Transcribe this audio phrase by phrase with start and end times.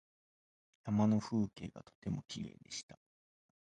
[0.83, 2.97] 山の風景がとてもきれいでした。